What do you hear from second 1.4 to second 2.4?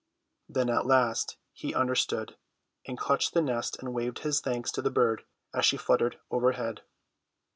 he understood,